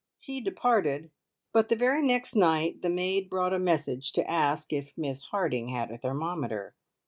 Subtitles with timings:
[0.17, 1.11] He departed,
[1.53, 5.67] but the very next night the maid brought a message to ask if Miss Harding
[5.67, 6.73] had a thermometer.